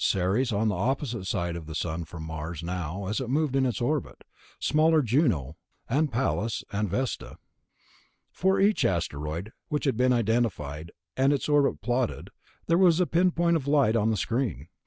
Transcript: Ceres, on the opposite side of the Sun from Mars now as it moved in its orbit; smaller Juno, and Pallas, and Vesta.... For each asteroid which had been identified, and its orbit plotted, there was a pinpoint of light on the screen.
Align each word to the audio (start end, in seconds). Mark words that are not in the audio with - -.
Ceres, 0.03 0.51
on 0.51 0.67
the 0.67 0.73
opposite 0.75 1.25
side 1.25 1.55
of 1.55 1.67
the 1.67 1.75
Sun 1.75 2.05
from 2.05 2.23
Mars 2.23 2.63
now 2.63 3.05
as 3.05 3.21
it 3.21 3.29
moved 3.29 3.55
in 3.55 3.67
its 3.67 3.79
orbit; 3.79 4.23
smaller 4.59 5.03
Juno, 5.03 5.57
and 5.87 6.11
Pallas, 6.11 6.63
and 6.73 6.89
Vesta.... 6.89 7.37
For 8.31 8.59
each 8.59 8.83
asteroid 8.83 9.53
which 9.67 9.85
had 9.85 9.97
been 9.97 10.11
identified, 10.11 10.89
and 11.15 11.31
its 11.31 11.47
orbit 11.47 11.81
plotted, 11.81 12.31
there 12.65 12.79
was 12.79 12.99
a 12.99 13.05
pinpoint 13.05 13.55
of 13.57 13.67
light 13.67 13.95
on 13.95 14.09
the 14.09 14.17
screen. 14.17 14.69